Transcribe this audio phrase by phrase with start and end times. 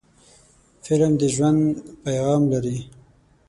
[0.83, 1.61] فلم د ژوند
[2.03, 2.77] پیغام لري